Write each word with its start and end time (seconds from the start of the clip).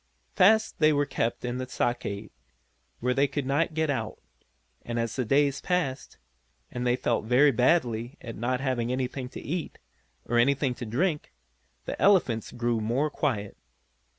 Fast 0.33 0.79
they 0.79 0.91
were 0.91 1.05
kept 1.05 1.45
in 1.45 1.59
the 1.59 1.69
stockade, 1.69 2.31
where 3.01 3.13
they 3.13 3.27
could 3.27 3.45
not 3.45 3.75
get 3.75 3.91
out, 3.91 4.19
and 4.81 4.97
as 4.99 5.15
the 5.15 5.23
days 5.23 5.61
passed, 5.61 6.17
and 6.71 6.87
they 6.87 6.95
felt 6.95 7.25
very 7.25 7.51
badly 7.51 8.17
at 8.19 8.35
not 8.35 8.61
having 8.61 8.91
anything 8.91 9.29
to 9.29 9.39
eat, 9.39 9.77
or 10.25 10.39
anything 10.39 10.73
to 10.73 10.87
drink, 10.87 11.31
the 11.85 12.01
elephants 12.01 12.51
grew 12.51 12.79
more 12.81 13.11
quiet. 13.11 13.55